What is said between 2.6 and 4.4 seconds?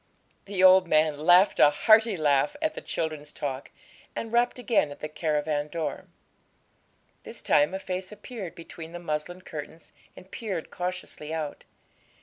the children's talk, and